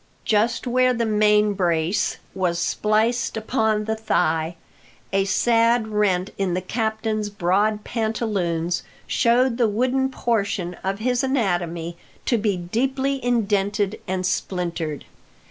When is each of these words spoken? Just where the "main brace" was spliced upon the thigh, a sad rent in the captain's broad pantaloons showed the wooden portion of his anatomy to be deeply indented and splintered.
Just 0.25 0.65
where 0.65 0.95
the 0.95 1.05
"main 1.05 1.53
brace" 1.53 2.17
was 2.33 2.57
spliced 2.57 3.37
upon 3.37 3.85
the 3.85 3.95
thigh, 3.95 4.55
a 5.13 5.25
sad 5.25 5.89
rent 5.89 6.31
in 6.39 6.55
the 6.55 6.61
captain's 6.61 7.29
broad 7.29 7.83
pantaloons 7.83 8.81
showed 9.05 9.57
the 9.59 9.69
wooden 9.69 10.09
portion 10.09 10.73
of 10.83 10.97
his 10.97 11.23
anatomy 11.23 11.97
to 12.25 12.39
be 12.39 12.57
deeply 12.57 13.23
indented 13.23 14.01
and 14.07 14.25
splintered. 14.25 15.05